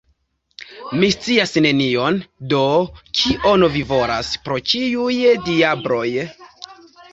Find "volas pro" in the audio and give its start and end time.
3.93-4.59